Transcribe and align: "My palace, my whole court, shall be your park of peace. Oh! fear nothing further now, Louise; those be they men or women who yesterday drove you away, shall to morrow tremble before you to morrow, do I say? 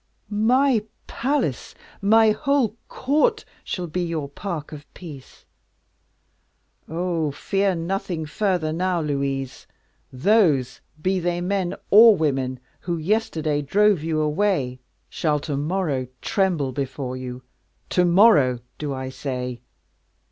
"My 0.31 0.83
palace, 1.05 1.75
my 2.01 2.31
whole 2.31 2.75
court, 2.89 3.45
shall 3.63 3.85
be 3.85 4.01
your 4.01 4.27
park 4.27 4.71
of 4.71 4.91
peace. 4.95 5.45
Oh! 6.89 7.29
fear 7.29 7.75
nothing 7.75 8.25
further 8.25 8.73
now, 8.73 8.99
Louise; 8.99 9.67
those 10.11 10.81
be 10.99 11.19
they 11.19 11.39
men 11.39 11.75
or 11.91 12.15
women 12.17 12.59
who 12.79 12.97
yesterday 12.97 13.61
drove 13.61 14.01
you 14.01 14.19
away, 14.21 14.79
shall 15.07 15.39
to 15.41 15.55
morrow 15.55 16.07
tremble 16.19 16.71
before 16.71 17.15
you 17.15 17.43
to 17.89 18.03
morrow, 18.03 18.57
do 18.79 18.95
I 18.95 19.09
say? 19.09 19.61